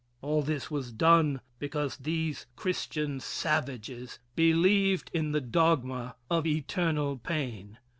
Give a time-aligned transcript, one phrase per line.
[0.23, 7.77] All this was done because these Christian savages believed in the dogma of eternal pain.